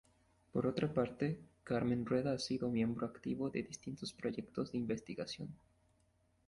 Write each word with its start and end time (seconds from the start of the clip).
Por 0.51 0.65
otra 0.65 0.91
parte, 0.91 1.39
Carmen 1.63 2.07
Rueda 2.07 2.31
ha 2.33 2.39
sido 2.39 2.71
miembro 2.71 3.05
activo 3.05 3.51
de 3.51 3.61
distintos 3.61 4.13
proyectos 4.13 4.71
de 4.71 4.79
investigación. 4.79 5.53